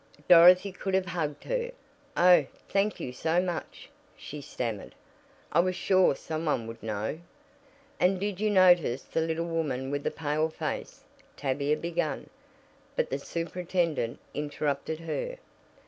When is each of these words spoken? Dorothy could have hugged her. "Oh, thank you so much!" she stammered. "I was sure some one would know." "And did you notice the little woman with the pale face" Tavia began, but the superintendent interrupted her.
Dorothy 0.27 0.71
could 0.71 0.95
have 0.95 1.05
hugged 1.05 1.43
her. 1.43 1.69
"Oh, 2.17 2.47
thank 2.67 2.99
you 2.99 3.13
so 3.13 3.39
much!" 3.39 3.87
she 4.17 4.41
stammered. 4.41 4.95
"I 5.51 5.59
was 5.59 5.75
sure 5.75 6.15
some 6.15 6.45
one 6.45 6.65
would 6.65 6.81
know." 6.81 7.19
"And 7.99 8.19
did 8.19 8.39
you 8.41 8.49
notice 8.49 9.03
the 9.03 9.21
little 9.21 9.45
woman 9.45 9.91
with 9.91 10.03
the 10.03 10.09
pale 10.09 10.49
face" 10.49 11.03
Tavia 11.37 11.77
began, 11.77 12.31
but 12.95 13.11
the 13.11 13.19
superintendent 13.19 14.17
interrupted 14.33 15.01
her. 15.01 15.37